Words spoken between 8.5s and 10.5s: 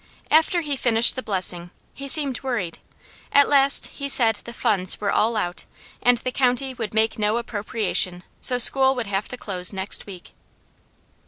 school would have to close next week.